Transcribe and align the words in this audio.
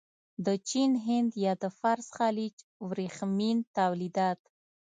د 0.45 0.47
چین، 0.69 0.91
هند 1.05 1.29
یا 1.45 1.53
د 1.63 1.65
فارس 1.79 2.07
خلیج 2.17 2.55
ورېښمین 2.87 3.57
تولیدات. 3.77 4.39